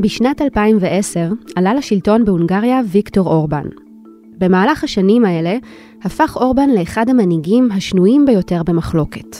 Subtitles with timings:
[0.00, 3.66] בשנת 2010 עלה לשלטון בהונגריה ויקטור אורבן.
[4.38, 5.56] במהלך השנים האלה
[6.02, 9.36] הפך אורבן לאחד המנהיגים השנויים ביותר במחלוקת.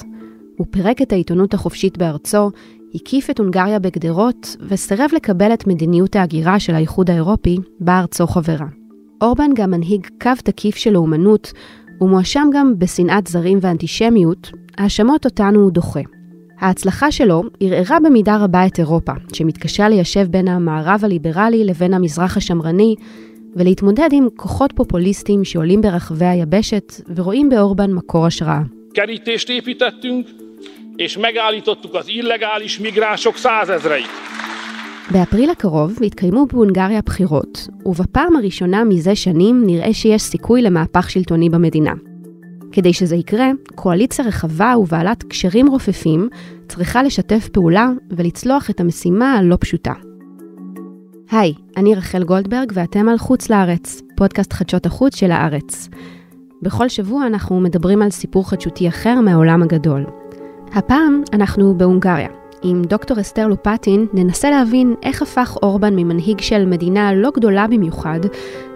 [0.56, 2.51] הוא פירק את העיתונות החופשית בארצו,
[2.94, 8.67] הקיף את הונגריה בגדרות וסירב לקבל את מדיניות ההגירה של האיחוד האירופי, בה ארצו חברה.
[9.21, 11.53] אורבן גם מנהיג קו תקיף של לאומנות,
[12.01, 16.17] ומואשם גם בשנאת זרים ואנטישמיות, האשמות אותן הוא דוחה.
[16.61, 22.95] ההצלחה שלו ערערה במידה רבה את אירופה, שמתקשה ליישב בין המערב הליברלי לבין המזרח השמרני,
[23.56, 28.60] ולהתמודד עם כוחות פופוליסטיים שעולים ברחבי היבשת ורואים באורבן מקור השראה.
[35.10, 41.93] באפריל הקרוב יתקיימו בהונגריה בחירות, ובפעם הראשונה מזה שנים נראה שיש סיכוי למהפך שלטוני במדינה.
[42.78, 46.28] כדי שזה יקרה, קואליציה רחבה ובעלת קשרים רופפים
[46.68, 49.93] צריכה לשתף פעולה ולצלוח את המשימה הלא פשוטה.
[51.30, 55.88] היי, אני רחל גולדברג ואתם על חוץ לארץ, פודקאסט חדשות החוץ של הארץ.
[56.62, 60.06] בכל שבוע אנחנו מדברים על סיפור חדשותי אחר מהעולם הגדול.
[60.73, 62.37] הפעם אנחנו בהונגריה.
[62.62, 68.20] עם דוקטור אסתר לופטין ננסה להבין איך הפך אורבן ממנהיג של מדינה לא גדולה במיוחד,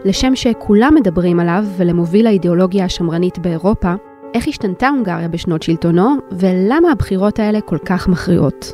[0.04, 3.94] לשם שכולם מדברים עליו ולמוביל האידיאולוגיה השמרנית באירופה,
[4.34, 8.72] איך השתנתה הונגריה בשנות שלטונו, ולמה הבחירות האלה כל כך מכריעות.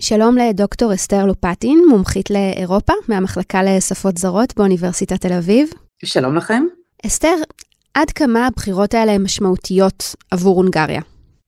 [0.00, 5.70] שלום לדוקטור אסתר לופטין, מומחית לאירופה, מהמחלקה לשפות זרות באוניברסיטת תל אביב.
[6.04, 6.64] שלום לכם.
[7.06, 7.34] אסתר,
[7.94, 11.00] עד כמה הבחירות האלה הן משמעותיות עבור הונגריה?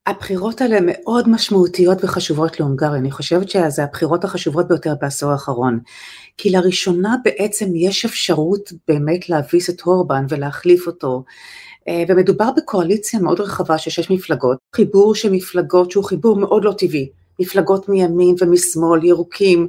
[0.07, 5.81] הבחירות האלה מאוד משמעותיות וחשובות להונגריה, אני חושבת שזה הבחירות החשובות ביותר בעשור האחרון.
[6.37, 11.25] כי לראשונה בעצם יש אפשרות באמת להביס את הורבן ולהחליף אותו.
[11.89, 16.73] אה, ומדובר בקואליציה מאוד רחבה של שש מפלגות, חיבור של מפלגות שהוא חיבור מאוד לא
[16.79, 17.09] טבעי,
[17.41, 19.69] מפלגות מימין ומשמאל, ירוקים,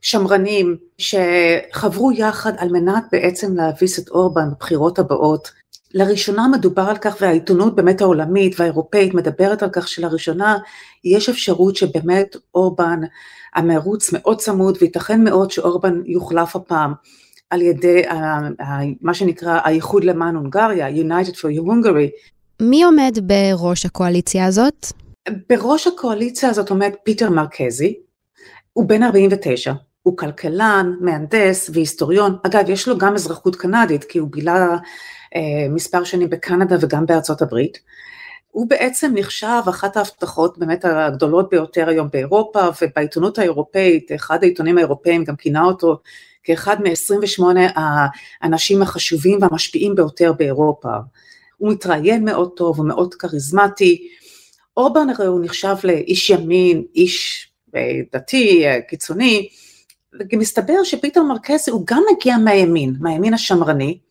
[0.00, 5.50] שמרנים, שחברו יחד על מנת בעצם להביס את אורבן בבחירות הבאות.
[5.94, 10.58] לראשונה מדובר על כך, והעיתונות באמת העולמית והאירופאית מדברת על כך שלראשונה
[11.04, 13.00] יש אפשרות שבאמת אורבן,
[13.54, 16.92] המרוץ מאוד צמוד וייתכן מאוד שאורבן יוחלף הפעם
[17.50, 18.02] על ידי
[19.00, 22.10] מה שנקרא האיחוד למען הונגריה, United for Hungary.
[22.62, 24.86] מי עומד בראש הקואליציה הזאת?
[25.50, 27.94] בראש הקואליציה הזאת עומד פיטר מרקזי,
[28.72, 29.72] הוא בן 49,
[30.02, 34.76] הוא כלכלן, מהנדס והיסטוריון, אגב יש לו גם אזרחות קנדית כי הוא בילה
[35.70, 37.78] מספר שנים בקנדה וגם בארצות הברית.
[38.50, 45.24] הוא בעצם נחשב אחת ההבטחות באמת הגדולות ביותר היום באירופה ובעיתונות האירופאית, אחד העיתונים האירופאים
[45.24, 45.98] גם כינה אותו
[46.42, 47.42] כאחד מ-28
[47.74, 50.96] האנשים החשובים והמשפיעים ביותר באירופה.
[51.56, 54.08] הוא מתראיין מאוד טוב, הוא מאוד כריזמטי.
[54.76, 59.48] אורבן הרי הוא נחשב לאיש ימין, איש אה, דתי, אה, קיצוני,
[60.32, 64.07] ומסתבר שפיטר מרקסי הוא גם מגיע מהימין, מהימין השמרני, אה,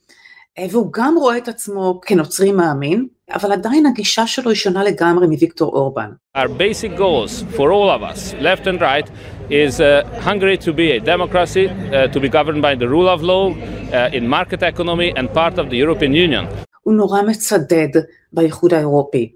[0.69, 5.73] והוא גם רואה את עצמו כנוצרי מאמין, אבל עדיין הגישה שלו היא שונה לגמרי מוויקטור
[5.75, 6.09] אורבן.
[6.37, 9.09] Our basic goals for all of us, left and right,
[9.49, 13.21] is uh, Hungary to be a democracy, uh, to be governed by the rule of
[13.21, 16.45] law, uh, in market economy and part of the European Union.
[16.81, 18.01] הוא נורא מצדד
[18.33, 19.31] באיחוד האירופי.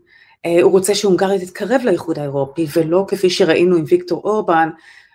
[0.48, 4.70] Uh, הוא רוצה שהונגריה תתקרב לאיחוד האירופי, ולא כפי שראינו עם ויקטור אורבן,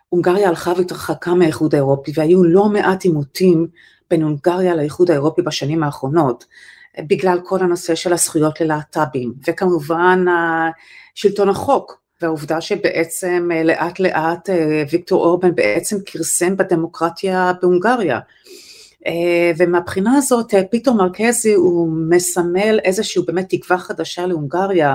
[0.09, 3.67] הונגריה הלכה והתרחקה מהאיחוד האירופי, והיו לא מעט עימותים
[4.11, 6.45] בין הונגריה לאיחוד האירופי בשנים האחרונות,
[7.01, 10.25] בגלל כל הנושא של הזכויות ללהט"בים, וכמובן
[11.15, 18.21] שלטון החוק, והעובדה שבעצם אה, לאט לאט אה, ויקטור אורבן בעצם כרסם בדמוקרטיה בהונגריה.
[19.07, 24.95] אה, ומהבחינה הזאת פיטור מרקזי הוא מסמל איזושהי באמת תקווה חדשה להונגריה,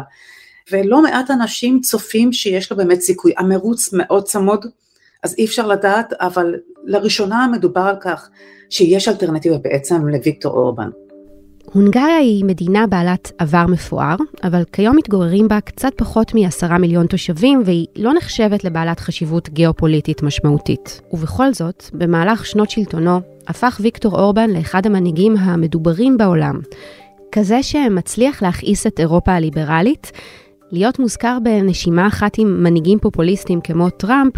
[0.72, 3.34] ולא מעט אנשים צופים שיש לו באמת סיכוי.
[3.38, 4.66] המרוץ מאוד צמוד,
[5.24, 8.30] אז אי אפשר לדעת, אבל לראשונה מדובר על כך
[8.70, 10.90] שיש אלטרנטיבה בעצם לוויקטור אורבן.
[11.74, 17.62] הונגריה היא מדינה בעלת עבר מפואר, אבל כיום מתגוררים בה קצת פחות מעשרה מיליון תושבים,
[17.66, 21.02] והיא לא נחשבת לבעלת חשיבות גיאופוליטית משמעותית.
[21.14, 26.60] ובכל זאת, במהלך שנות שלטונו, הפך ויקטור אורבן לאחד המנהיגים המדוברים בעולם.
[27.32, 30.12] כזה שמצליח להכעיס את אירופה הליברלית,
[30.72, 34.34] להיות מוזכר בנשימה אחת עם מנהיגים פופוליסטיים כמו טראמפ,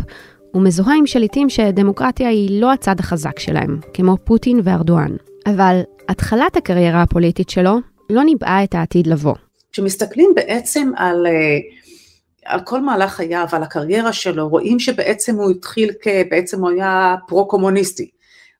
[0.54, 5.16] ומזוהה עם שליטים שדמוקרטיה היא לא הצד החזק שלהם, כמו פוטין וארדואן.
[5.46, 7.80] אבל התחלת הקריירה הפוליטית שלו
[8.10, 9.36] לא ניבאה את העתיד לבוא.
[9.72, 11.58] כשמסתכלים בעצם על, אה,
[12.46, 18.10] על כל מהלך חייו, על הקריירה שלו, רואים שבעצם הוא התחיל כבעצם הוא היה פרו-קומוניסטי.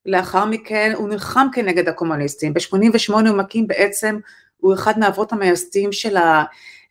[0.06, 4.20] לאחר מכן הוא נלחם כנגד הקומוניסטים, ב-88 הוא מקים בעצם
[4.58, 6.44] הוא אחד מהאבות המייסדים של ה,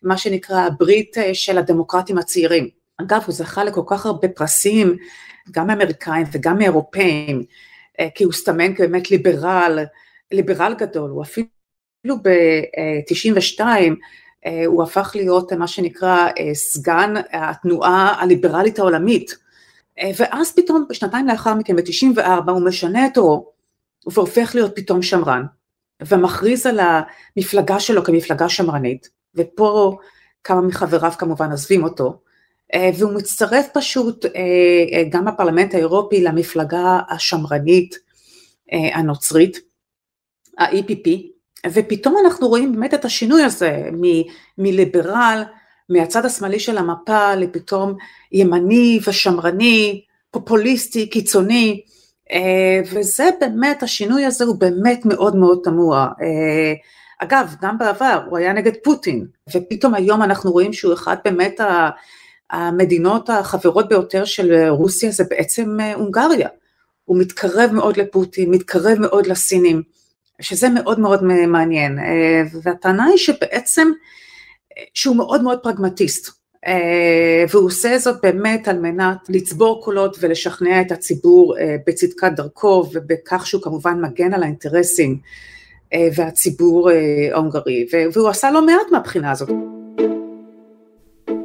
[0.03, 2.82] מה שנקרא הברית של הדמוקרטים הצעירים.
[3.01, 4.97] אגב, הוא זכה לכל כך הרבה פרסים,
[5.51, 7.43] גם מאמריקאים וגם מאירופאים,
[8.15, 9.79] כי הוא סתמן כבאמת ליברל,
[10.31, 11.47] ליברל גדול, הוא אפילו
[12.21, 13.59] ב-92
[14.65, 19.35] הוא הפך להיות מה שנקרא סגן התנועה הליברלית העולמית,
[20.17, 23.51] ואז פתאום שנתיים לאחר מכן ב-94 הוא משנה את עורו
[24.07, 25.45] והופך להיות פתאום שמרן
[26.07, 29.09] ומכריז על המפלגה שלו כמפלגה שמרנית.
[29.35, 29.97] ופה
[30.43, 32.21] כמה מחבריו כמובן עוזבים אותו
[32.97, 34.25] והוא מצטרף פשוט
[35.09, 37.95] גם בפרלמנט האירופי למפלגה השמרנית
[38.71, 39.59] הנוצרית
[40.57, 41.09] ה-EPP,
[41.73, 44.23] ופתאום אנחנו רואים באמת את השינוי הזה מ-
[44.57, 45.43] מליברל,
[45.89, 47.95] מהצד השמאלי של המפה לפתאום
[48.31, 51.81] ימני ושמרני, פופוליסטי, קיצוני,
[52.31, 56.07] אה, וזה באמת, השינוי הזה הוא באמת מאוד מאוד תמוה.
[56.21, 56.73] אה,
[57.19, 61.59] אגב, גם בעבר הוא היה נגד פוטין, ופתאום היום אנחנו רואים שהוא אחד באמת
[62.53, 66.49] המדינות החברות ביותר של רוסיה זה בעצם אה, הונגריה.
[67.05, 69.81] הוא מתקרב מאוד לפוטין, מתקרב מאוד לסינים.
[70.41, 73.87] שזה מאוד מאוד מעניין, אה, והטענה היא שבעצם,
[74.77, 76.43] אה, שהוא מאוד מאוד פרגמטיסט,
[77.49, 81.55] והוא עושה זאת באמת על מנת לצבור קולות ולשכנע את הציבור
[81.87, 85.19] בצדקת דרכו ובכך שהוא כמובן מגן על האינטרסים
[86.15, 86.89] והציבור
[87.31, 89.72] ההונגרי, והוא עשה לא מעט מהבחינה הזאת.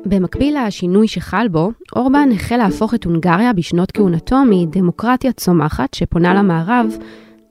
[0.08, 6.96] במקביל לשינוי שחל בו, אורבן החל להפוך את הונגריה בשנות כהונתו מדמוקרטיה צומחת שפונה למערב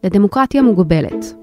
[0.04, 1.34] לדמוקרטיה מוגבלת.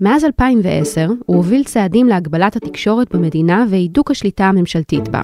[0.00, 5.22] מאז 2010 הוא הוביל צעדים להגבלת התקשורת במדינה והידוק השליטה הממשלתית בה.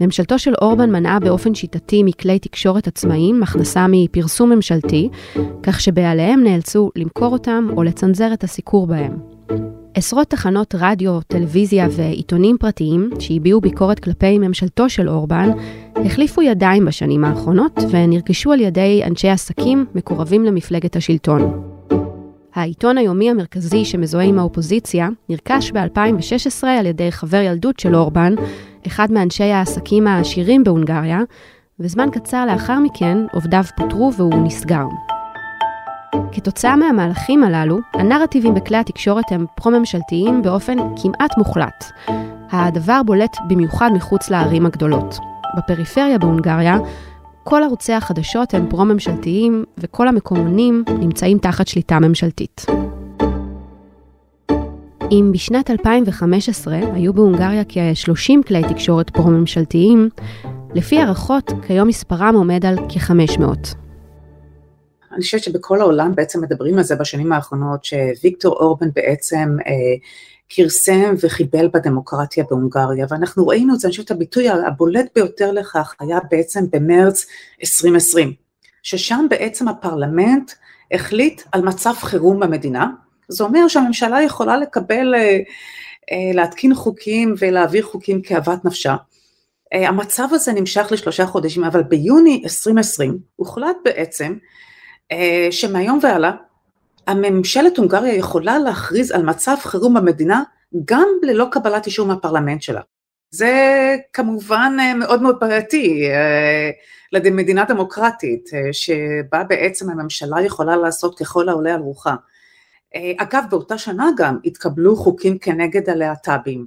[0.00, 5.08] ממשלתו של אורבן מנעה באופן שיטתי מכלי תקשורת עצמאיים הכנסה מפרסום ממשלתי,
[5.62, 9.12] כך שבעליהם נאלצו למכור אותם או לצנזר את הסיקור בהם.
[9.94, 15.50] עשרות תחנות רדיו, טלוויזיה ועיתונים פרטיים שהביעו ביקורת כלפי ממשלתו של אורבן
[15.96, 21.62] החליפו ידיים בשנים האחרונות ונרכשו על ידי אנשי עסקים מקורבים למפלגת השלטון.
[22.54, 28.34] העיתון היומי המרכזי שמזוהה עם האופוזיציה נרכש ב-2016 על ידי חבר ילדות של אורבן,
[28.86, 31.20] אחד מאנשי העסקים העשירים בהונגריה,
[31.80, 34.84] וזמן קצר לאחר מכן עובדיו פוטרו והוא נסגר.
[36.32, 41.84] כתוצאה מהמהלכים הללו, הנרטיבים בכלי התקשורת הם פרו-ממשלתיים באופן כמעט מוחלט.
[42.50, 45.18] הדבר בולט במיוחד מחוץ לערים הגדולות.
[45.56, 46.78] בפריפריה בהונגריה,
[47.44, 52.66] כל ערוצי החדשות הם פרו-ממשלתיים, וכל המקומונים נמצאים תחת שליטה ממשלתית.
[55.10, 60.08] אם בשנת 2015 היו בהונגריה כ-30 כלי תקשורת פרו-ממשלתיים,
[60.74, 63.89] לפי הערכות, כיום מספרם עומד על כ-500.
[65.12, 69.72] אני חושבת שבכל העולם בעצם מדברים על זה בשנים האחרונות, שוויקטור אורבן בעצם אה,
[70.48, 76.18] כרסם וחיבל בדמוקרטיה בהונגריה, ואנחנו ראינו את זה, אני חושבת הביטוי הבולט ביותר לכך היה
[76.30, 77.26] בעצם במרץ
[77.60, 78.34] 2020,
[78.82, 80.52] ששם בעצם הפרלמנט
[80.92, 82.86] החליט על מצב חירום במדינה,
[83.28, 85.38] זה אומר שהממשלה יכולה לקבל, אה,
[86.12, 88.96] אה, להתקין חוקים ולהעביר חוקים כאוות נפשה.
[89.72, 94.36] אה, המצב הזה נמשך לשלושה חודשים, אבל ביוני 2020 הוחלט בעצם
[95.50, 96.30] שמהיום והלאה
[97.06, 100.42] הממשלת הונגריה יכולה להכריז על מצב חירום במדינה
[100.84, 102.80] גם ללא קבלת אישור מהפרלמנט שלה.
[103.30, 106.70] זה כמובן אה, מאוד מאוד בעייתי אה,
[107.12, 112.14] למדינה דמוקרטית, שבה בעצם הממשלה יכולה לעשות ככל העולה על רוחה.
[113.18, 116.66] אגב, באותה שנה גם התקבלו חוקים כנגד הלהט"בים.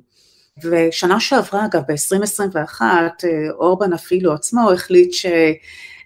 [0.63, 2.81] ושנה שעברה, אגב, ב-2021,
[3.51, 5.25] אורבן אפילו עצמו החליט ש...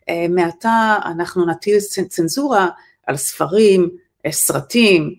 [0.10, 2.68] אה, מעתה אנחנו נטיל צנזורה
[3.08, 3.90] על ספרים,
[4.26, 5.14] אה, סרטים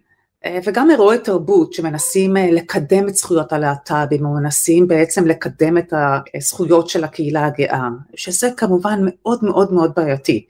[0.44, 5.92] אה, וגם אירועי תרבות שמנסים לקדם את זכויות הלהט"בים או מנסים בעצם לקדם את
[6.34, 10.46] הזכויות של הקהילה הגאה, שזה כמובן מאוד מאוד מאוד בעייתי.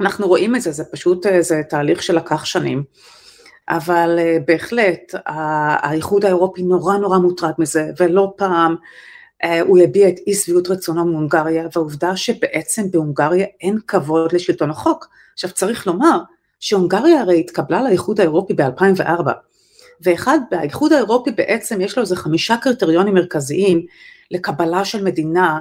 [0.00, 2.82] אנחנו רואים את זה, זה פשוט, זה תהליך שלקח שנים,
[3.68, 8.76] אבל בהחלט האיחוד האירופי נורא נורא מוטרד מזה, ולא פעם
[9.60, 15.08] הוא הביע את אי שביעות רצונו מהונגריה, והעובדה שבעצם בהונגריה אין כבוד לשלטון החוק.
[15.32, 16.18] עכשיו צריך לומר
[16.60, 19.30] שהונגריה הרי התקבלה לאיחוד האירופי ב-2004,
[20.00, 23.86] ואחד, באיחוד האירופי בעצם יש לו איזה חמישה קריטריונים מרכזיים
[24.30, 25.60] לקבלה של מדינה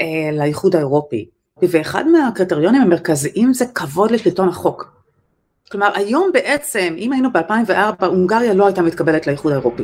[0.00, 1.28] אה, לאיחוד האירופי,
[1.62, 4.92] ואחד מהקריטריונים המרכזיים זה כבוד לשלטון החוק.
[5.70, 9.82] כלומר היום בעצם, אם היינו ב-2004, הונגריה לא הייתה מתקבלת לאיחוד האירופי.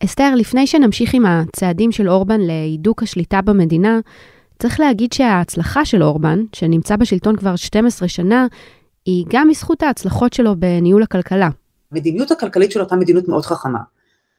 [0.00, 4.00] אסתר, לפני שנמשיך עם הצעדים של אורבן להידוק השליטה במדינה,
[4.58, 8.46] צריך להגיד שההצלחה של אורבן, שנמצא בשלטון כבר 12 שנה,
[9.04, 11.48] היא גם בזכות ההצלחות שלו בניהול הכלכלה.
[11.92, 13.78] המדיניות הכלכלית שלו הייתה מדיניות מאוד חכמה.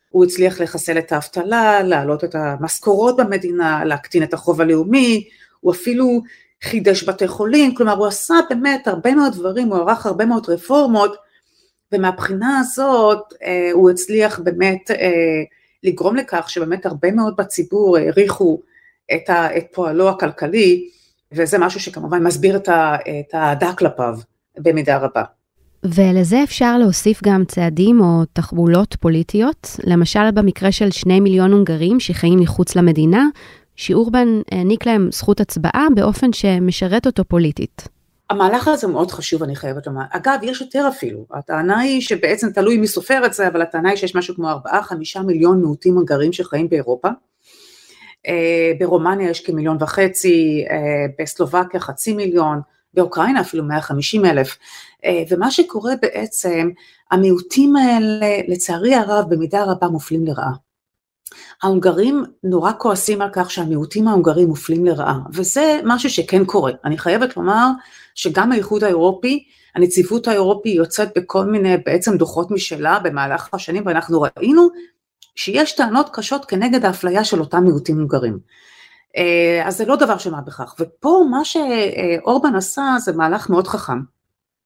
[0.10, 5.28] הוא הצליח לחסל את האבטלה, להעלות את המשכורות במדינה, להקטין את החוב הלאומי,
[5.60, 6.22] הוא אפילו
[6.64, 11.16] חידש בתי חולים, כלומר הוא עשה באמת הרבה מאוד דברים, הוא ערך הרבה מאוד רפורמות,
[11.92, 15.44] ומהבחינה הזאת אה, הוא הצליח באמת אה,
[15.84, 18.62] לגרום לכך שבאמת הרבה מאוד בציבור העריכו
[19.16, 20.90] את, ה, את פועלו הכלכלי,
[21.32, 24.18] וזה משהו שכמובן מסביר את האהדה כלפיו
[24.58, 25.24] במידה רבה.
[25.84, 32.40] ולזה אפשר להוסיף גם צעדים או תחבולות פוליטיות, למשל במקרה של שני מיליון הונגרים שחיים
[32.40, 33.28] מחוץ למדינה,
[33.76, 37.95] שאורבן העניק להם זכות הצבעה באופן שמשרת אותו פוליטית.
[38.30, 40.02] המהלך הזה מאוד חשוב, אני חייבת לומר.
[40.10, 41.26] אגב, יש יותר אפילו.
[41.32, 45.22] הטענה היא שבעצם תלוי מי סופר את זה, אבל הטענה היא שיש משהו כמו 4-5
[45.26, 47.08] מיליון מיעוטים הונגרים שחיים באירופה.
[48.28, 52.62] אה, ברומניה יש כמיליון וחצי, אה, בסלובקיה חצי מיליון,
[52.94, 54.58] באוקראינה אפילו 150 אלף.
[55.06, 56.70] אה, ומה שקורה בעצם,
[57.12, 60.65] המיעוטים האלה, לצערי הרב, במידה רבה מופלים לרעה.
[61.64, 66.72] ההונגרים נורא כועסים על כך שהמיעוטים ההונגרים מופלים לרעה, וזה משהו שכן קורה.
[66.86, 67.68] אני חייבת לומר
[68.16, 69.44] שגם האיחוד האירופי,
[69.76, 74.68] הנציבות האירופי יוצאת בכל מיני בעצם דוחות משלה במהלך השנים, ואנחנו ראינו
[75.36, 78.40] שיש טענות קשות כנגד האפליה של אותם מיעוטים הונגרים.
[79.18, 83.68] אה, אז זה לא דבר של מה בכך, ופה מה שאורבן עשה זה מהלך מאוד
[83.68, 84.00] חכם.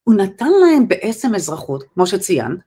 [0.03, 2.59] הוא נתן להם בעצם אזרחות, כמו שציינת,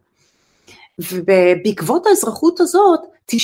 [1.13, 3.35] ובעקבות האזרחות הזאת 97%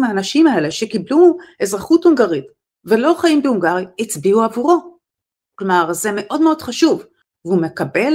[0.00, 2.44] מהאנשים האלה שקיבלו אזרחות הונגרית
[2.84, 4.98] ולא חיים בהונגריה הצביעו עבורו.
[5.54, 7.04] כלומר זה מאוד מאוד חשוב
[7.44, 8.12] והוא מקבל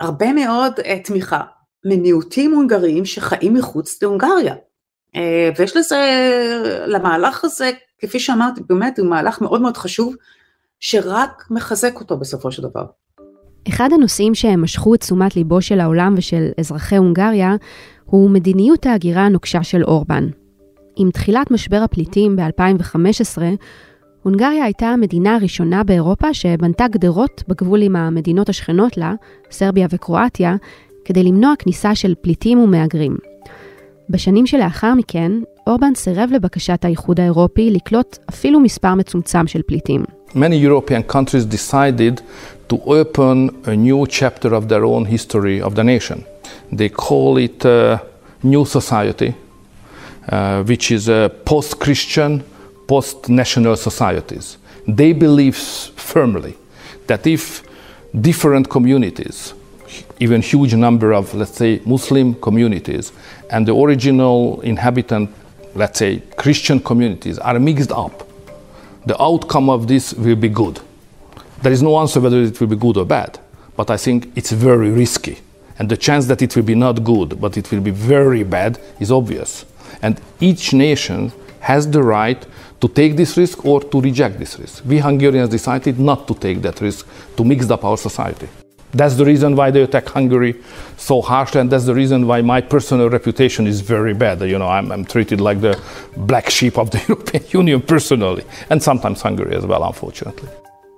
[0.00, 1.40] הרבה מאוד uh, תמיכה
[1.84, 4.54] ממיעוטים הונגריים שחיים מחוץ להונגריה.
[5.16, 5.18] Uh,
[5.58, 5.98] ויש לזה,
[6.86, 10.14] למהלך הזה, כפי שאמרתי, באמת הוא מהלך מאוד מאוד חשוב
[10.80, 12.84] שרק מחזק אותו בסופו של דבר.
[13.68, 17.56] אחד הנושאים שמשכו את תשומת ליבו של העולם ושל אזרחי הונגריה
[18.10, 20.28] הוא מדיניות ההגירה הנוקשה של אורבן.
[20.96, 23.38] עם תחילת משבר הפליטים ב-2015,
[24.22, 29.14] הונגריה הייתה המדינה הראשונה באירופה שבנתה גדרות בגבול עם המדינות השכנות לה,
[29.50, 30.56] סרביה וקרואטיה,
[31.04, 33.16] כדי למנוע כניסה של פליטים ומהגרים.
[34.10, 35.32] בשנים שלאחר מכן,
[35.66, 40.04] אורבן סירב לבקשת האיחוד האירופי לקלוט אפילו מספר מצומצם של פליטים.
[40.34, 42.20] Many European countries decided
[42.72, 46.29] to open a new chapter of their own history of the nation.
[46.72, 47.98] They call it uh,
[48.42, 49.34] New Society,
[50.28, 52.44] uh, which is a post Christian,
[52.86, 54.58] post national societies.
[54.86, 56.56] They believe firmly
[57.06, 57.62] that if
[58.20, 59.54] different communities,
[60.18, 63.12] even huge number of, let's say, Muslim communities,
[63.50, 65.30] and the original inhabitant,
[65.74, 68.26] let's say, Christian communities are mixed up,
[69.06, 70.80] the outcome of this will be good.
[71.62, 73.38] There is no answer whether it will be good or bad,
[73.76, 75.38] but I think it's very risky.
[75.80, 78.78] And the chance that it will be not good, but it will be very bad,
[79.00, 79.64] is obvious.
[80.02, 82.46] And each nation has the right
[82.82, 84.84] to take this risk or to reject this risk.
[84.84, 88.46] We Hungarians decided not to take that risk, to mix up our society.
[88.92, 90.60] That's the reason why they attack Hungary
[90.98, 94.42] so harshly, and that's the reason why my personal reputation is very bad.
[94.42, 95.80] You know, I'm, I'm treated like the
[96.14, 100.50] black sheep of the European Union personally, and sometimes Hungary as well, unfortunately.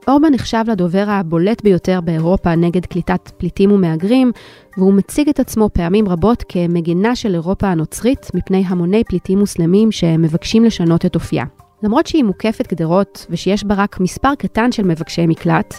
[0.09, 4.33] אורבן נחשב לדובר הבולט ביותר באירופה נגד קליטת פליטים ומהגרים,
[4.79, 10.65] והוא מציג את עצמו פעמים רבות כמגינה של אירופה הנוצרית מפני המוני פליטים מוסלמים שמבקשים
[10.65, 11.45] לשנות את אופייה.
[11.83, 15.75] למרות שהיא מוקפת גדרות ושיש בה רק מספר קטן של מבקשי מקלט,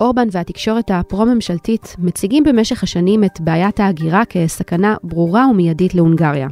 [0.00, 6.48] אורבן והתקשורת הפרו-ממשלתית מציגים במשך השנים את בעיית ההגירה כסכנה ברורה ומיידית להונגריה.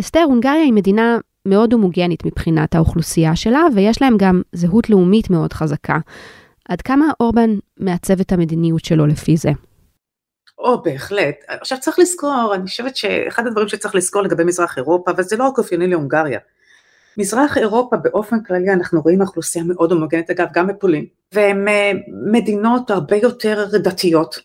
[0.00, 5.52] אסתר, הונגריה היא מדינה מאוד הומוגנית מבחינת האוכלוסייה שלה, ויש להם גם זהות לאומית מאוד
[5.52, 5.98] חזקה.
[6.68, 7.50] עד כמה אורבן
[7.80, 9.50] מעצב את המדיניות שלו לפי זה?
[10.58, 11.36] או, בהחלט.
[11.48, 15.58] עכשיו צריך לזכור, אני חושבת שאחד הדברים שצריך לזכור לגבי מזרח אירופה, וזה לא רק
[15.58, 16.38] אופייני להונגריה,
[17.18, 21.92] מזרח אירופה באופן כללי אנחנו רואים אוכלוסייה מאוד הומוגנית, אגב גם בפולין, והן אה,
[22.32, 24.38] מדינות הרבה יותר דתיות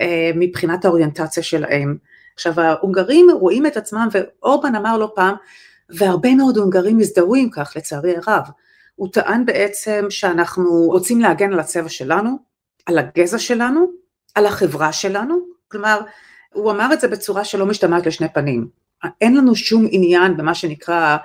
[0.00, 1.96] אה, מבחינת האוריינטציה שלהם.
[2.34, 5.34] עכשיו ההונגרים רואים את עצמם, ואורבן אמר לא פעם,
[5.98, 8.42] והרבה מאוד הונגרים הזדהו עם כך לצערי הרב.
[8.94, 12.36] הוא טען בעצם שאנחנו רוצים להגן על הצבע שלנו,
[12.86, 13.86] על הגזע שלנו,
[14.34, 16.00] על החברה שלנו, כלומר
[16.52, 18.68] הוא אמר את זה בצורה שלא משתמעת לשני פנים.
[19.20, 21.16] אין לנו שום עניין במה שנקרא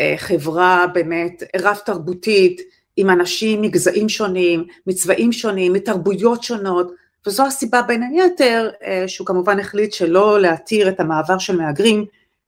[0.00, 2.60] אה, חברה באמת רב תרבותית,
[2.96, 6.92] עם אנשים מגזעים שונים, מצבעים שונים, מתרבויות שונות,
[7.26, 12.04] וזו הסיבה בין היתר אה, שהוא כמובן החליט שלא להתיר את המעבר של מהגרים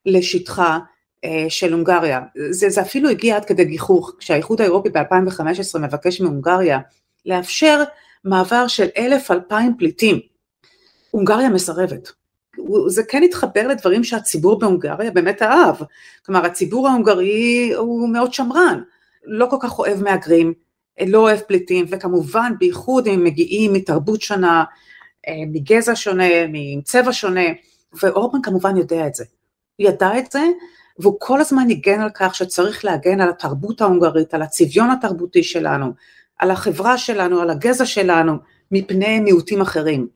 [0.06, 0.78] לשטחה
[1.48, 2.20] של הונגריה.
[2.50, 6.78] זה, זה אפילו הגיע עד כדי גיחוך, כשהאיחוד האירופי ב-2015 מבקש מהונגריה
[7.26, 7.82] לאפשר
[8.24, 10.20] מעבר של אלף אלפיים פליטים.
[11.10, 12.12] הונגריה מסרבת.
[12.86, 15.76] זה כן התחבר לדברים שהציבור בהונגריה באמת אהב.
[16.26, 18.80] כלומר, הציבור ההונגרי הוא מאוד שמרן,
[19.24, 20.52] לא כל כך אוהב מהגרים,
[21.06, 24.64] לא אוהב פליטים, וכמובן בייחוד אם הם מגיעים מתרבות שונה,
[25.28, 27.44] אה, מגזע שונה, מצבע שונה,
[28.02, 29.24] ואורבן כמובן יודע את זה.
[29.76, 30.42] הוא ידע את זה,
[31.02, 35.92] והוא כל הזמן ניגן על כך שצריך להגן על התרבות ההונגרית, על הצביון התרבותי שלנו,
[36.38, 38.36] על החברה שלנו, על הגזע שלנו,
[38.70, 40.06] מפני מיעוטים אחרים.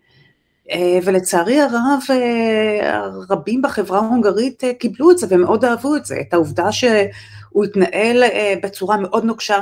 [0.70, 6.16] אה, ולצערי הרב אה, רבים בחברה ההונגרית אה, קיבלו את זה ומאוד אהבו את זה,
[6.20, 8.22] את העובדה שהוא התנהל
[8.62, 9.60] בצורה מאוד נוקשה,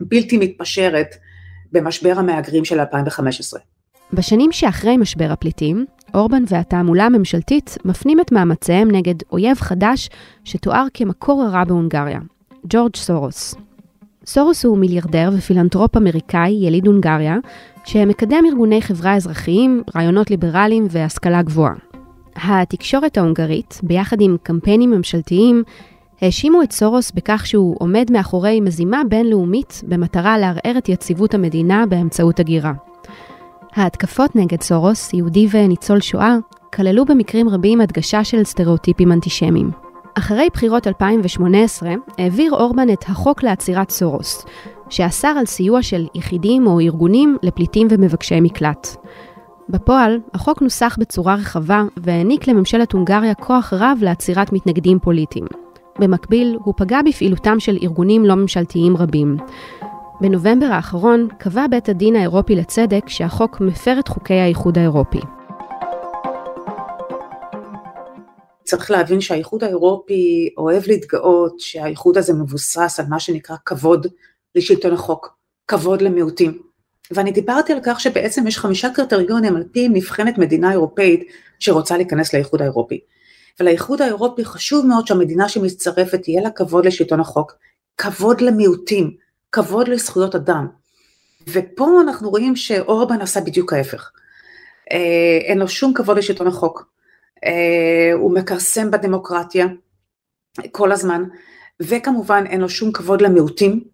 [0.00, 1.14] בלתי מתפשרת,
[1.72, 3.60] במשבר המהגרים של 2015.
[4.12, 10.10] בשנים שאחרי משבר הפליטים, אורבן והתעמולה הממשלתית מפנים את מאמציהם נגד אויב חדש
[10.44, 12.20] שתואר כמקור הרע בהונגריה,
[12.68, 13.54] ג'ורג' סורוס.
[14.26, 17.36] סורוס הוא מיליארדר ופילנטרופ אמריקאי, יליד הונגריה,
[17.84, 21.74] שמקדם ארגוני חברה אזרחיים, רעיונות ליברליים והשכלה גבוהה.
[22.36, 25.62] התקשורת ההונגרית, ביחד עם קמפיינים ממשלתיים,
[26.20, 32.40] האשימו את סורוס בכך שהוא עומד מאחורי מזימה בינלאומית במטרה לערער את יציבות המדינה באמצעות
[32.40, 32.72] הגירה.
[33.74, 36.36] ההתקפות נגד סורוס, יהודי וניצול שואה,
[36.74, 39.70] כללו במקרים רבים הדגשה של סטריאוטיפים אנטישמיים.
[40.14, 44.46] אחרי בחירות 2018 העביר אורבן את החוק לעצירת סורוס,
[44.88, 48.96] שאסר על סיוע של יחידים או ארגונים לפליטים ומבקשי מקלט.
[49.68, 55.46] בפועל, החוק נוסח בצורה רחבה והעניק לממשלת הונגריה כוח רב לעצירת מתנגדים פוליטיים.
[55.98, 59.36] במקביל, הוא פגע בפעילותם של ארגונים לא ממשלתיים רבים.
[60.20, 65.20] בנובמבר האחרון קבע בית הדין האירופי לצדק שהחוק מפר את חוקי האיחוד האירופי.
[68.64, 74.06] צריך להבין שהאיחוד האירופי אוהב להתגאות שהאיחוד הזה מבוסס על מה שנקרא כבוד
[74.54, 75.36] לשלטון החוק,
[75.68, 76.58] כבוד למיעוטים.
[77.10, 81.20] ואני דיברתי על כך שבעצם יש חמישה קריטריונים על פי נבחנת מדינה אירופאית
[81.58, 83.00] שרוצה להיכנס לאיחוד האירופי.
[83.60, 87.52] ולאיחוד האירופי חשוב מאוד שהמדינה שמצטרפת יהיה לה כבוד לשלטון החוק,
[87.96, 89.16] כבוד למיעוטים,
[89.52, 90.66] כבוד לזכויות אדם.
[91.52, 94.10] ופה אנחנו רואים שאורבן עשה בדיוק ההפך.
[94.92, 96.90] אה, אין לו שום כבוד לשלטון החוק.
[97.44, 99.66] אה, הוא מכרסם בדמוקרטיה
[100.72, 101.24] כל הזמן,
[101.80, 103.84] וכמובן אין לו שום כבוד למיעוטים,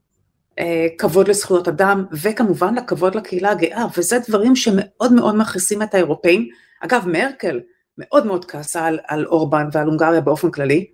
[0.59, 6.49] אה, כבוד לזכויות אדם, וכמובן לכבוד לקהילה הגאה, וזה דברים שמאוד מאוד מכעיסים את האירופאים.
[6.81, 7.61] אגב, מרקל
[7.99, 10.87] מאוד מאוד כעסה על, על אורבן ועל הונגריה באופן כללי,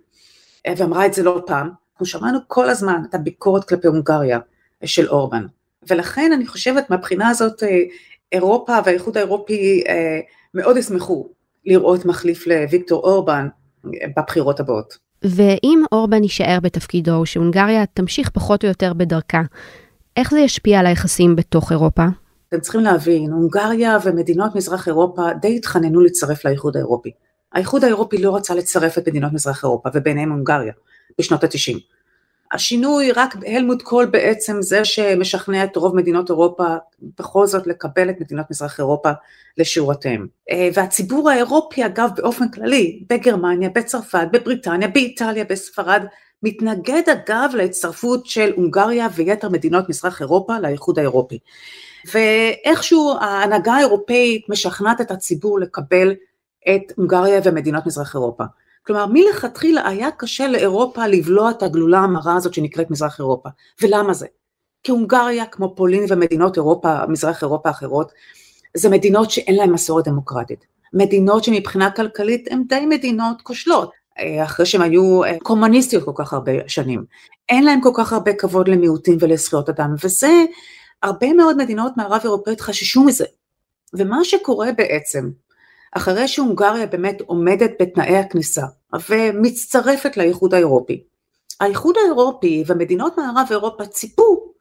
[0.67, 1.69] אה, ואמרה את זה לא פעם.
[1.93, 4.39] אנחנו שמענו כל הזמן את הביקורת כלפי הונגריה
[4.85, 5.45] של אורבן,
[5.89, 7.63] ולכן אני חושבת מהבחינה הזאת
[8.31, 9.83] אירופה והאיחוד האירופי
[10.53, 11.29] מאוד ישמחו
[11.65, 13.47] לראות מחליף לוויקטור אורבן
[14.17, 14.97] בבחירות הבאות.
[15.23, 19.41] ואם אורבן יישאר בתפקידו, שהונגריה תמשיך פחות או יותר בדרכה,
[20.17, 22.03] איך זה ישפיע על היחסים בתוך אירופה?
[22.49, 27.11] אתם צריכים להבין, הונגריה ומדינות מזרח אירופה די התחננו לצרף לאיחוד האירופי.
[27.53, 30.73] האיחוד האירופי לא רצה לצרף את מדינות מזרח אירופה, וביניהם הונגריה,
[31.19, 31.77] בשנות התשעים.
[32.53, 36.65] השינוי רק הלמוט קול בעצם זה שמשכנע את רוב מדינות אירופה
[37.19, 39.09] בכל זאת לקבל את מדינות מזרח אירופה
[39.57, 40.27] לשורותיהם.
[40.51, 46.05] אה, והציבור האירופי אגב באופן כללי, בגרמניה, בצרפת, בבריטניה, באיטליה, בספרד,
[46.43, 51.39] מתנגד אגב להצטרפות של הונגריה ויתר מדינות מזרח אירופה לאיחוד האירופי.
[52.13, 56.13] ואיכשהו ההנהגה האירופאית משכנעת את הציבור לקבל
[56.69, 58.43] את הונגריה ומדינות מזרח אירופה.
[58.85, 63.49] כלומר מלכתחילה היה קשה לאירופה לבלוע את הגלולה המרה הזאת שנקראת מזרח אירופה.
[63.81, 64.27] ולמה זה?
[64.83, 68.11] כי הונגריה כמו פולין ומדינות אירופה, מזרח אירופה אחרות,
[68.77, 70.65] זה מדינות שאין להן מסורת דמוקרטית.
[70.93, 76.33] מדינות שמבחינה כלכלית הן די מדינות כושלות, אה, אחרי שהן היו אה, קומוניסטיות כל כך
[76.33, 77.05] הרבה שנים.
[77.49, 80.43] אין להן כל כך הרבה כבוד למיעוטים ולזכויות אדם, וזה,
[81.03, 83.25] הרבה מאוד מדינות מערב אירופאית חששו מזה.
[83.93, 85.29] ומה שקורה בעצם,
[85.97, 88.65] אחרי שהונגריה באמת עומדת בתנאי הכניסה
[89.09, 91.03] ומצטרפת לאיחוד האירופי.
[91.59, 94.53] האיחוד האירופי ומדינות מערב אירופה ציפו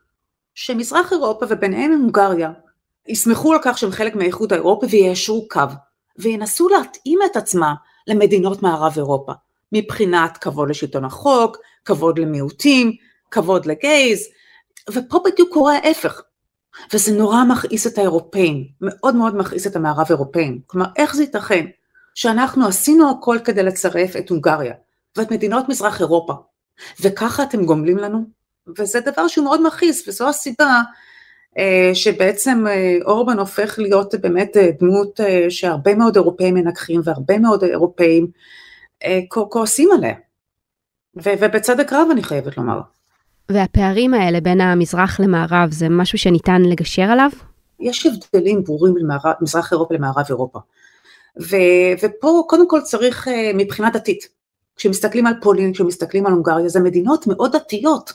[0.54, 2.50] שמזרח אירופה וביניהם הונגריה
[3.08, 5.60] יסמכו על כך שהם חלק מהאיחוד האירופי ויישרו קו
[6.18, 7.74] וינסו להתאים את עצמם
[8.06, 9.32] למדינות מערב אירופה
[9.72, 12.92] מבחינת כבוד לשלטון החוק, כבוד למיעוטים,
[13.30, 14.28] כבוד לגייז
[14.92, 16.22] ופה בדיוק קורה ההפך
[16.92, 20.60] וזה נורא מכעיס את האירופאים, מאוד מאוד מכעיס את המערב אירופאים.
[20.66, 21.66] כלומר, איך זה ייתכן
[22.14, 24.74] שאנחנו עשינו הכל כדי לצרף את הונגריה
[25.16, 26.32] ואת מדינות מזרח אירופה,
[27.00, 28.24] וככה אתם גומלים לנו?
[28.78, 30.80] וזה דבר שהוא מאוד מכעיס, וזו הסיבה
[31.58, 37.38] אה, שבעצם אה, אורבן הופך להיות באמת אה, דמות אה, שהרבה מאוד אירופאים מנגחים והרבה
[37.38, 38.26] מאוד אירופאים
[39.04, 40.14] אה, כועסים עליה.
[41.16, 42.80] ובצדק רב אני חייבת לומר.
[43.52, 47.30] והפערים האלה בין המזרח למערב זה משהו שניתן לגשר עליו?
[47.80, 49.06] יש הבדלים ברורים בין
[49.40, 50.58] מזרח אירופה למערב אירופה.
[51.40, 54.28] ו- ופה קודם כל צריך מבחינה דתית,
[54.76, 58.12] כשמסתכלים על פולין, כשמסתכלים על הונגריה, זה מדינות מאוד דתיות.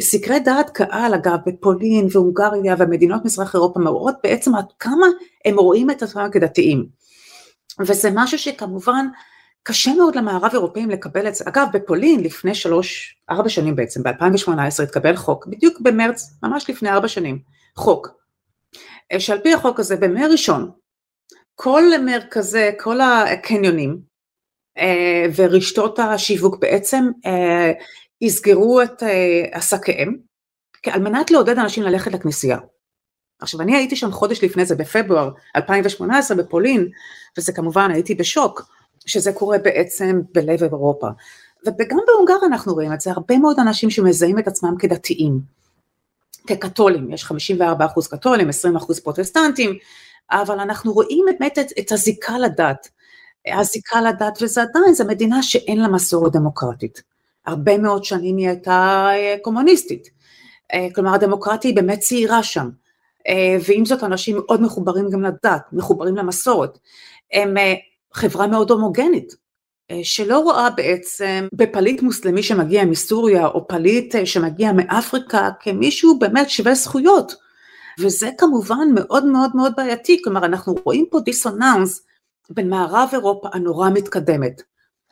[0.00, 5.06] סקרי דעת קהל אגב בפולין והונגריה ומדינות מזרח אירופה מראות בעצם עד כמה
[5.44, 6.86] הם רואים את עצמם כדתיים.
[7.80, 9.06] וזה משהו שכמובן
[9.62, 11.44] קשה מאוד למערב אירופאים לקבל את זה.
[11.48, 17.08] אגב בפולין לפני שלוש, ארבע שנים בעצם, ב-2018 התקבל חוק, בדיוק במרץ, ממש לפני ארבע
[17.08, 17.38] שנים,
[17.76, 18.08] חוק,
[19.18, 20.70] שעל פי החוק הזה בימי ראשון
[21.60, 23.98] כל מרכזי, כל הקניונים
[24.78, 27.72] אה, ורשתות השיווק בעצם אה,
[28.20, 30.16] יסגרו את אה, עסקיהם
[30.86, 32.58] על מנת לעודד אנשים ללכת לכנסייה.
[33.40, 36.88] עכשיו אני הייתי שם חודש לפני זה בפברואר 2018 בפולין
[37.38, 38.62] וזה כמובן הייתי בשוק
[39.08, 41.08] שזה קורה בעצם בלב אירופה.
[41.66, 45.40] וגם בהונגר אנחנו רואים את זה הרבה מאוד אנשים שמזהים את עצמם כדתיים
[46.46, 47.10] כקתולים.
[47.12, 49.78] יש 54 אחוז קתולים 20 אחוז פרוטסטנטים
[50.30, 52.88] אבל אנחנו רואים באמת את, את הזיקה לדת.
[53.46, 57.02] הזיקה לדת וזה עדיין זה מדינה שאין לה מסורת דמוקרטית.
[57.46, 60.10] הרבה מאוד שנים היא הייתה אה, קומוניסטית.
[60.74, 62.68] אה, כלומר הדמוקרטיה היא באמת צעירה שם,
[63.28, 66.78] אה, ועם זאת אנשים מאוד מחוברים גם לדת, מחוברים למסורת.
[67.32, 67.54] הם
[68.12, 69.34] חברה מאוד הומוגנית,
[70.02, 77.34] שלא רואה בעצם בפליט מוסלמי שמגיע מסוריה או פליט שמגיע מאפריקה כמישהו באמת שווה זכויות.
[77.98, 82.02] וזה כמובן מאוד מאוד מאוד בעייתי, כלומר אנחנו רואים פה דיסוננס
[82.50, 84.62] בין מערב אירופה הנורא מתקדמת,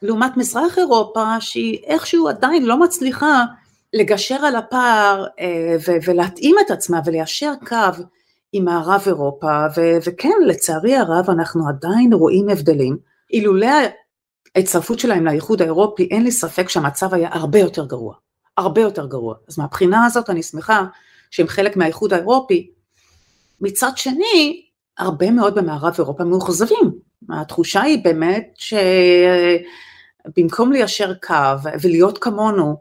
[0.02, 3.44] לעומת מזרח אירופה שהיא איכשהו עדיין לא מצליחה
[3.92, 8.04] לגשר על הפער אה, ולהתאים את עצמה וליישר קו
[8.52, 12.96] עם מערב אירופה ו- וכן לצערי הרב אנחנו עדיין רואים הבדלים.
[13.32, 13.76] אילולא
[14.56, 18.14] ההצטרפות שלהם לאיחוד האירופי אין לי ספק שהמצב היה הרבה יותר גרוע.
[18.56, 19.35] הרבה יותר גרוע.
[19.48, 20.85] אז מהבחינה הזאת אני שמחה
[21.30, 22.70] שהם חלק מהאיחוד האירופי.
[23.61, 24.62] מצד שני
[24.98, 26.92] הרבה מאוד במערב אירופה מאוכזבים.
[27.30, 28.74] התחושה היא באמת ש...
[30.37, 32.76] במקום ליישר קו ולהיות כמונו,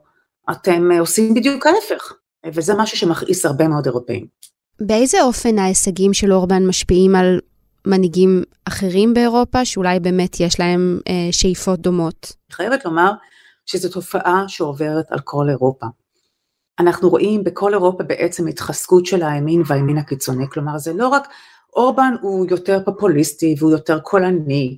[0.51, 2.13] אתם עושים בדיוק ההפך,
[2.45, 4.25] וזה משהו שמכעיס הרבה מאוד אירופאים.
[4.80, 7.40] באיזה אופן ההישגים של אורבן משפיעים על
[7.88, 12.34] מנהיגים אחרים באירופה, שאולי באמת יש להם אה, שאיפות דומות?
[12.50, 13.12] אני חייבת לומר
[13.66, 15.86] שזו תופעה שעוברת על כל אירופה.
[16.80, 21.28] אנחנו רואים בכל אירופה בעצם התחזקות של הימין והימין הקיצוני, כלומר זה לא רק
[21.76, 24.78] אורבן הוא יותר פופוליסטי והוא יותר קולני,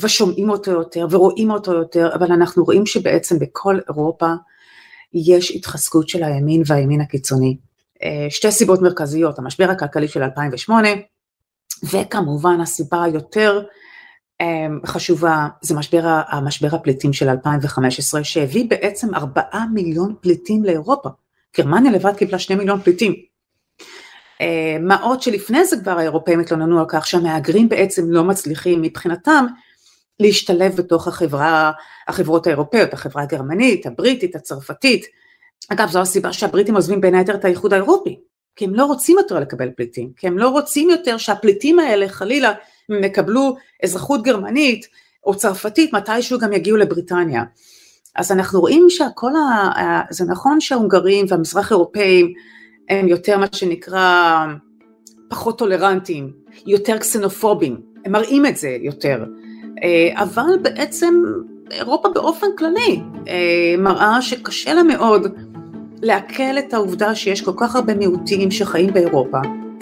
[0.00, 4.34] ושומעים אותו יותר ורואים אותו יותר, אבל אנחנו רואים שבעצם בכל אירופה
[5.14, 7.56] יש התחזקות של הימין והימין הקיצוני.
[8.04, 10.88] אה, שתי סיבות מרכזיות, המשבר הכלכלי של 2008,
[11.84, 13.62] וכמובן הסיבה היותר
[14.40, 21.08] אה, חשובה זה משבר, המשבר הפליטים של 2015 שהביא בעצם ארבעה מיליון פליטים לאירופה,
[21.58, 23.14] גרמניה לבד קיבלה שני מיליון פליטים.
[24.40, 29.46] אה, מה עוד שלפני זה כבר האירופאים התלוננו על כך שהמהגרים בעצם לא מצליחים מבחינתם
[30.20, 31.72] להשתלב בתוך החברה,
[32.08, 35.06] החברות האירופאיות, החברה הגרמנית, הבריטית, הצרפתית.
[35.68, 38.20] אגב, זו הסיבה שהבריטים עוזבים בין היתר את האיחוד האירופי,
[38.56, 42.52] כי הם לא רוצים יותר לקבל פליטים, כי הם לא רוצים יותר שהפליטים האלה חלילה
[42.88, 44.86] הם יקבלו אזרחות גרמנית
[45.24, 47.44] או צרפתית, מתישהו גם יגיעו לבריטניה.
[48.16, 50.00] אז אנחנו רואים שהכל, ה...
[50.10, 52.32] זה נכון שההונגרים והמזרח אירופאים
[52.88, 54.36] הם יותר מה שנקרא
[55.28, 56.32] פחות טולרנטיים,
[56.66, 59.24] יותר קסנופובים, הם מראים את זה יותר.
[59.82, 61.22] אה, אבל בעצם
[61.70, 65.22] אירופה באופן כללי אה, מראה שקשה לה מאוד
[66.02, 69.38] לעכל את העובדה שיש כל כך הרבה מיעוטים שחיים באירופה,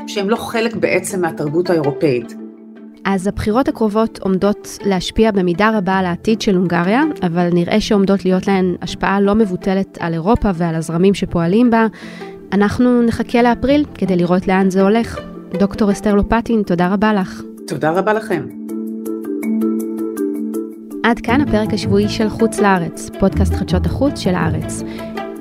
[0.06, 2.34] שהם לא חלק בעצם מהתרבות האירופאית.
[3.04, 8.46] אז הבחירות הקרובות עומדות להשפיע במידה רבה על העתיד של הונגריה, אבל נראה שעומדות להיות
[8.46, 11.86] להן השפעה לא מבוטלת על אירופה ועל הזרמים שפועלים בה.
[12.52, 15.20] אנחנו נחכה לאפריל כדי לראות לאן זה הולך.
[15.58, 17.42] דוקטור אסתר לופטין, תודה רבה לך.
[17.66, 18.46] תודה רבה לכם.
[21.02, 24.82] עד כאן הפרק השבועי של חוץ לארץ, פודקאסט חדשות החוץ של הארץ.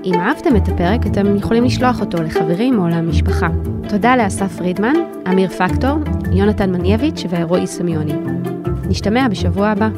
[0.07, 3.47] אם אהבתם את הפרק, אתם יכולים לשלוח אותו לחברים או למשפחה.
[3.89, 4.93] תודה לאסף פרידמן,
[5.31, 5.97] אמיר פקטור,
[6.31, 8.13] יונתן מנייביץ' ורועי סמיוני.
[8.89, 9.89] נשתמע בשבוע הבא.